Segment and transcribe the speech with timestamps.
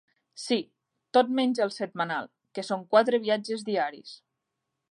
[0.43, 0.55] Sí,
[1.17, 4.17] tots menys el setmanal, que són quatre viatges diaris.